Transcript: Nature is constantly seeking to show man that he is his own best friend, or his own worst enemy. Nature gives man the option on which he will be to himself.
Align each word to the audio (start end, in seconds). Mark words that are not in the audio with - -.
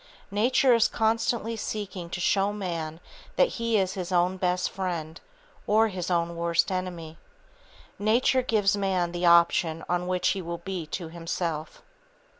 Nature 0.31 0.73
is 0.73 0.87
constantly 0.87 1.55
seeking 1.55 2.09
to 2.09 2.19
show 2.19 2.51
man 2.51 2.99
that 3.35 3.49
he 3.49 3.77
is 3.77 3.93
his 3.93 4.11
own 4.11 4.35
best 4.35 4.71
friend, 4.71 5.21
or 5.67 5.89
his 5.89 6.09
own 6.09 6.35
worst 6.35 6.71
enemy. 6.71 7.19
Nature 7.99 8.41
gives 8.41 8.75
man 8.75 9.11
the 9.11 9.27
option 9.27 9.83
on 9.87 10.07
which 10.07 10.29
he 10.29 10.41
will 10.41 10.57
be 10.57 10.87
to 10.87 11.09
himself. 11.09 11.83